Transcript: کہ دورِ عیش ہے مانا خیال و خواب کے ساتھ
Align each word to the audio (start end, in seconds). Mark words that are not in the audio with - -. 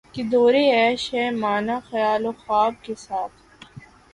کہ 0.13 0.21
دورِ 0.31 0.55
عیش 0.73 1.03
ہے 1.13 1.25
مانا 1.41 1.77
خیال 1.89 2.23
و 2.25 2.31
خواب 2.41 2.73
کے 2.83 2.93
ساتھ 3.05 3.35